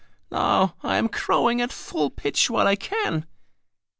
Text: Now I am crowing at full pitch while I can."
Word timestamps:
Now 0.31 0.77
I 0.81 0.97
am 0.97 1.09
crowing 1.09 1.61
at 1.61 1.71
full 1.71 2.09
pitch 2.09 2.49
while 2.49 2.65
I 2.65 2.75
can." 2.75 3.27